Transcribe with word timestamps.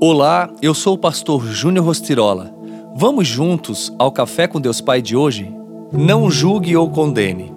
Olá, 0.00 0.50
eu 0.60 0.74
sou 0.74 0.94
o 0.94 0.98
pastor 0.98 1.46
Júnior 1.46 1.86
Rostirola. 1.86 2.52
Vamos 2.96 3.28
juntos 3.28 3.94
ao 3.96 4.10
Café 4.10 4.46
com 4.48 4.60
Deus 4.60 4.80
Pai 4.80 5.00
de 5.00 5.16
hoje? 5.16 5.54
Não 5.92 6.30
julgue 6.30 6.76
ou 6.76 6.90
condene. 6.90 7.54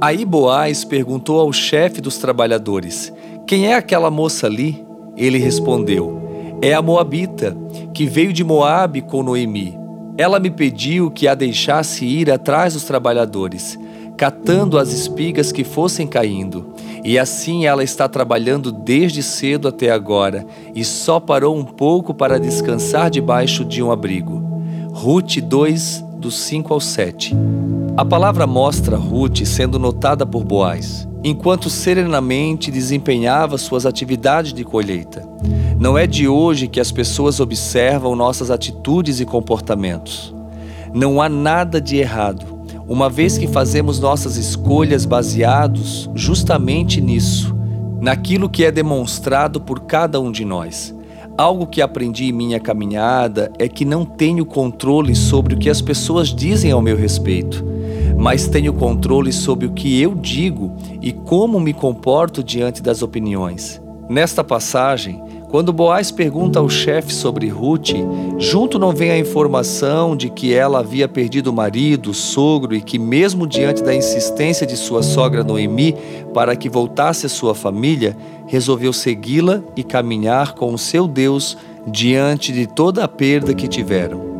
Aí 0.00 0.24
Boaz 0.24 0.82
perguntou 0.84 1.38
ao 1.38 1.52
chefe 1.52 2.00
dos 2.00 2.16
trabalhadores: 2.16 3.12
Quem 3.46 3.66
é 3.66 3.74
aquela 3.74 4.10
moça 4.10 4.46
ali? 4.46 4.84
Ele 5.14 5.38
respondeu: 5.38 6.58
É 6.62 6.72
a 6.72 6.82
Moabita, 6.82 7.56
que 7.92 8.06
veio 8.06 8.32
de 8.32 8.42
Moabe 8.42 9.02
com 9.02 9.22
Noemi. 9.22 9.78
Ela 10.16 10.40
me 10.40 10.50
pediu 10.50 11.10
que 11.10 11.28
a 11.28 11.34
deixasse 11.34 12.04
ir 12.04 12.30
atrás 12.30 12.72
dos 12.72 12.84
trabalhadores, 12.84 13.78
catando 14.16 14.78
as 14.78 14.90
espigas 14.90 15.52
que 15.52 15.64
fossem 15.64 16.06
caindo. 16.06 16.72
E 17.04 17.18
assim 17.18 17.66
ela 17.66 17.84
está 17.84 18.08
trabalhando 18.08 18.72
desde 18.72 19.22
cedo 19.22 19.68
até 19.68 19.90
agora, 19.90 20.46
e 20.74 20.84
só 20.84 21.20
parou 21.20 21.56
um 21.56 21.64
pouco 21.64 22.12
para 22.12 22.40
descansar 22.40 23.10
debaixo 23.10 23.64
de 23.64 23.82
um 23.82 23.92
abrigo. 23.92 24.42
Ruth 24.92 25.38
2, 25.38 26.04
dos 26.18 26.38
5 26.40 26.74
ao 26.74 26.80
7. 26.80 27.36
A 27.96 28.04
palavra 28.04 28.46
mostra 28.46 28.96
Ruth 28.96 29.44
sendo 29.44 29.78
notada 29.78 30.26
por 30.26 30.42
Boaz, 30.44 31.08
enquanto 31.22 31.70
serenamente 31.70 32.70
desempenhava 32.70 33.56
suas 33.56 33.86
atividades 33.86 34.52
de 34.52 34.64
colheita. 34.64 35.26
Não 35.78 35.96
é 35.96 36.06
de 36.06 36.26
hoje 36.26 36.66
que 36.66 36.80
as 36.80 36.90
pessoas 36.90 37.40
observam 37.40 38.16
nossas 38.16 38.50
atitudes 38.50 39.20
e 39.20 39.24
comportamentos. 39.24 40.34
Não 40.92 41.20
há 41.20 41.28
nada 41.28 41.80
de 41.80 41.96
errado, 41.96 42.54
uma 42.86 43.08
vez 43.08 43.38
que 43.38 43.46
fazemos 43.46 43.98
nossas 43.98 44.36
escolhas 44.36 45.04
baseados 45.04 46.10
justamente 46.14 47.00
nisso, 47.00 47.53
naquilo 48.04 48.50
que 48.50 48.62
é 48.62 48.70
demonstrado 48.70 49.58
por 49.58 49.80
cada 49.80 50.20
um 50.20 50.30
de 50.30 50.44
nós. 50.44 50.94
Algo 51.38 51.66
que 51.66 51.80
aprendi 51.80 52.26
em 52.26 52.32
minha 52.32 52.60
caminhada 52.60 53.50
é 53.58 53.66
que 53.66 53.82
não 53.82 54.04
tenho 54.04 54.44
controle 54.44 55.14
sobre 55.14 55.54
o 55.54 55.58
que 55.58 55.70
as 55.70 55.80
pessoas 55.80 56.28
dizem 56.28 56.70
ao 56.70 56.82
meu 56.82 56.98
respeito, 56.98 57.64
mas 58.18 58.46
tenho 58.46 58.74
controle 58.74 59.32
sobre 59.32 59.66
o 59.66 59.72
que 59.72 60.02
eu 60.02 60.14
digo 60.14 60.76
e 61.00 61.12
como 61.12 61.58
me 61.58 61.72
comporto 61.72 62.44
diante 62.44 62.82
das 62.82 63.00
opiniões. 63.00 63.80
Nesta 64.06 64.44
passagem, 64.44 65.22
quando 65.54 65.72
Boaz 65.72 66.10
pergunta 66.10 66.58
ao 66.58 66.68
chefe 66.68 67.14
sobre 67.14 67.46
Ruth, 67.46 67.90
junto 68.38 68.76
não 68.76 68.90
vem 68.90 69.12
a 69.12 69.18
informação 69.20 70.16
de 70.16 70.28
que 70.28 70.52
ela 70.52 70.80
havia 70.80 71.06
perdido 71.06 71.46
o 71.46 71.52
marido, 71.52 72.10
o 72.10 72.12
sogro 72.12 72.74
e 72.74 72.80
que, 72.80 72.98
mesmo 72.98 73.46
diante 73.46 73.80
da 73.80 73.94
insistência 73.94 74.66
de 74.66 74.76
sua 74.76 75.00
sogra 75.00 75.44
Noemi 75.44 75.94
para 76.34 76.56
que 76.56 76.68
voltasse 76.68 77.26
à 77.26 77.28
sua 77.28 77.54
família, 77.54 78.16
resolveu 78.48 78.92
segui-la 78.92 79.62
e 79.76 79.84
caminhar 79.84 80.54
com 80.54 80.74
o 80.74 80.78
seu 80.78 81.06
Deus 81.06 81.56
diante 81.86 82.50
de 82.50 82.66
toda 82.66 83.04
a 83.04 83.08
perda 83.08 83.54
que 83.54 83.68
tiveram. 83.68 84.33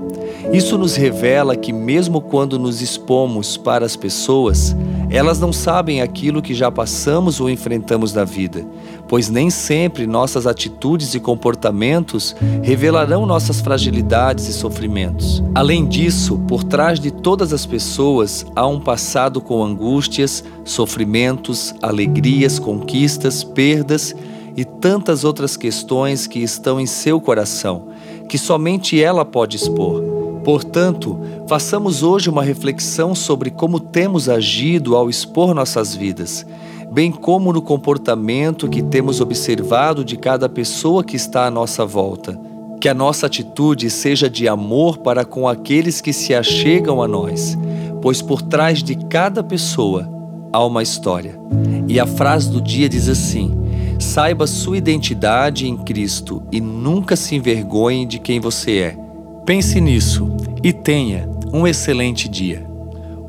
Isso 0.53 0.79
nos 0.79 0.95
revela 0.95 1.57
que, 1.57 1.73
mesmo 1.73 2.21
quando 2.21 2.59
nos 2.59 2.81
expomos 2.81 3.57
para 3.57 3.85
as 3.85 3.97
pessoas, 3.97 4.77
elas 5.11 5.39
não 5.41 5.53
sabem 5.53 6.01
aquilo 6.01 6.43
que 6.43 6.55
já 6.55 6.71
passamos 6.71 7.41
ou 7.41 7.49
enfrentamos 7.49 8.13
na 8.13 8.25
vida, 8.25 8.67
pois 9.09 9.29
nem 9.29 9.51
sempre 9.51 10.07
nossas 10.07 10.47
atitudes 10.47 11.15
e 11.15 11.21
comportamentos 11.21 12.35
revelarão 12.63 13.27
nossas 13.27 13.61
fragilidades 13.61 14.49
e 14.49 14.53
sofrimentos. 14.53 15.43
Além 15.55 15.87
disso, 15.87 16.39
por 16.49 16.65
trás 16.65 16.99
de 16.99 17.11
todas 17.11 17.53
as 17.53 17.65
pessoas 17.67 18.47
há 18.55 18.67
um 18.67 18.81
passado 18.81 19.41
com 19.41 19.63
angústias, 19.63 20.45
sofrimentos, 20.65 21.75
alegrias, 21.83 22.59
conquistas, 22.59 23.45
perdas 23.45 24.15
e 24.57 24.65
tantas 24.65 25.25
outras 25.25 25.57
questões 25.57 26.27
que 26.27 26.39
estão 26.41 26.81
em 26.81 26.87
seu 26.87 27.21
coração, 27.21 27.89
que 28.29 28.39
somente 28.39 29.03
ela 29.03 29.25
pode 29.25 29.57
expor. 29.57 30.14
Portanto, 30.45 31.19
façamos 31.49 32.03
hoje 32.03 32.29
uma 32.29 32.43
reflexão 32.43 33.15
sobre 33.15 33.51
como 33.51 33.81
temos 33.81 34.29
agido 34.29 34.95
ao 34.95 35.09
expor 35.09 35.55
nossas 35.55 35.95
vidas, 35.95 36.47
bem 36.93 37.11
como 37.11 37.51
no 37.51 37.63
comportamento 37.63 38.69
que 38.69 38.83
temos 38.83 39.23
observado 39.23 40.05
de 40.05 40.19
cada 40.19 40.47
pessoa 40.47 41.03
que 41.03 41.17
está 41.17 41.47
à 41.47 41.51
nossa 41.51 41.87
volta. 41.87 42.39
Que 42.79 42.91
a 42.91 42.95
nossa 42.95 43.25
atitude 43.25 43.89
seja 43.89 44.29
de 44.29 44.47
amor 44.47 44.99
para 44.99 45.25
com 45.25 45.49
aqueles 45.49 46.03
que 46.03 46.13
se 46.13 46.35
achegam 46.35 47.03
a 47.03 47.09
nós, 47.09 47.57
pois 48.03 48.21
por 48.21 48.43
trás 48.43 48.83
de 48.83 48.95
cada 48.95 49.43
pessoa 49.43 50.07
há 50.53 50.63
uma 50.63 50.83
história. 50.83 51.41
E 51.89 51.99
a 51.99 52.07
frase 52.07 52.51
do 52.51 52.61
dia 52.61 52.87
diz 52.87 53.09
assim: 53.09 53.57
Saiba 53.99 54.47
sua 54.47 54.77
identidade 54.77 55.67
em 55.67 55.79
Cristo 55.79 56.43
e 56.53 56.61
nunca 56.61 57.17
se 57.17 57.35
envergonhe 57.35 58.05
de 58.05 58.19
quem 58.19 58.39
você 58.39 58.79
é. 58.79 58.99
Pense 59.47 59.81
nisso 59.81 60.34
e 60.65 60.73
tenha 60.73 61.29
um 61.53 61.67
excelente 61.67 62.27
dia. 62.27 62.67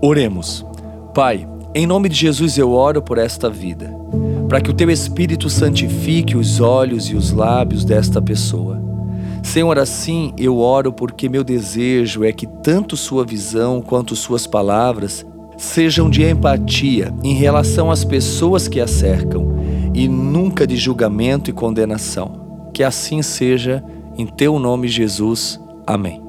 Oremos. 0.01 0.65
Pai, 1.13 1.45
em 1.75 1.85
nome 1.85 2.07
de 2.07 2.15
Jesus 2.15 2.57
eu 2.57 2.71
oro 2.71 3.01
por 3.01 3.17
esta 3.17 3.49
vida, 3.49 3.93
para 4.47 4.61
que 4.61 4.71
o 4.71 4.73
teu 4.73 4.89
Espírito 4.89 5.49
santifique 5.49 6.37
os 6.37 6.61
olhos 6.61 7.09
e 7.09 7.15
os 7.15 7.31
lábios 7.31 7.83
desta 7.83 8.21
pessoa. 8.21 8.81
Senhor, 9.43 9.77
assim 9.77 10.33
eu 10.37 10.57
oro 10.57 10.93
porque 10.93 11.27
meu 11.27 11.43
desejo 11.43 12.23
é 12.23 12.31
que 12.31 12.47
tanto 12.47 12.95
sua 12.95 13.25
visão 13.25 13.81
quanto 13.81 14.15
suas 14.15 14.47
palavras 14.47 15.25
sejam 15.57 16.09
de 16.09 16.23
empatia 16.23 17.13
em 17.21 17.33
relação 17.33 17.91
às 17.91 18.05
pessoas 18.05 18.69
que 18.69 18.79
a 18.79 18.87
cercam 18.87 19.55
e 19.93 20.07
nunca 20.07 20.65
de 20.65 20.77
julgamento 20.77 21.49
e 21.49 21.53
condenação. 21.53 22.69
Que 22.73 22.81
assim 22.81 23.21
seja, 23.21 23.83
em 24.17 24.25
teu 24.25 24.57
nome, 24.57 24.87
Jesus. 24.87 25.59
Amém. 25.85 26.24